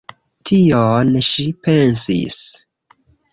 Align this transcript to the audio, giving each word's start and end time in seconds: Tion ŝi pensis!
Tion 0.49 1.11
ŝi 1.27 1.45
pensis! 1.67 2.39